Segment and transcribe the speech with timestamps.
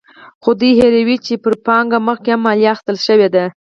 [0.43, 3.45] خو دوی هېروي چې پر پانګه مخکې هم مالیه اخیستل شوې ده.